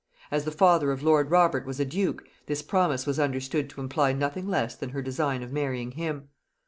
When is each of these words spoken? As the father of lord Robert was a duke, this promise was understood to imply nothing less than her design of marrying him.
As 0.31 0.45
the 0.45 0.51
father 0.51 0.91
of 0.91 1.03
lord 1.03 1.29
Robert 1.29 1.63
was 1.63 1.79
a 1.79 1.85
duke, 1.85 2.23
this 2.47 2.63
promise 2.63 3.05
was 3.05 3.19
understood 3.19 3.69
to 3.69 3.81
imply 3.81 4.13
nothing 4.13 4.47
less 4.47 4.75
than 4.75 4.89
her 4.89 5.01
design 5.03 5.43
of 5.43 5.51
marrying 5.51 5.91
him. 5.91 6.29